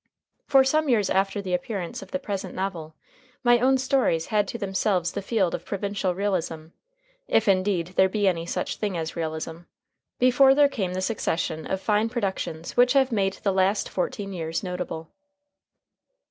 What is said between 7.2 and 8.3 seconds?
(if, indeed, there be